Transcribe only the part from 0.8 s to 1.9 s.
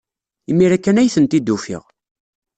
ay tent-id-ufiɣ.